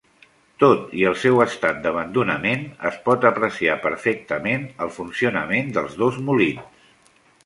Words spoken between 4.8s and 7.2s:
el funcionament dels dos molins.